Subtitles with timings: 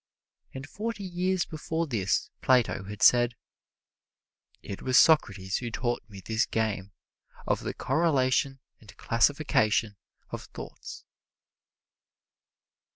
[0.55, 3.35] And forty years before this Plato had said,
[4.63, 6.91] "It was Socrates who taught me this game
[7.45, 9.97] of the correlation and classification
[10.31, 11.03] of thoughts."